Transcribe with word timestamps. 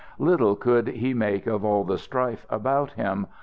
Little 0.17 0.55
could 0.55 0.87
he 0.87 1.13
make 1.13 1.45
of 1.45 1.63
all 1.63 1.83
the 1.83 1.99
strife 1.99 2.47
about 2.49 2.93
him. 2.93 3.27